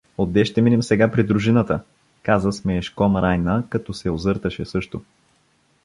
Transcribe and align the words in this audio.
Отде 0.17 0.45
ще 0.45 0.61
минем 0.61 0.83
сега 0.83 1.11
при 1.11 1.23
дружината…— 1.23 1.79
каза 2.23 2.51
смеешком 2.51 3.17
Райна, 3.17 3.63
като 3.69 3.93
се 3.93 4.09
озърташе 4.09 4.65
също. 4.65 5.01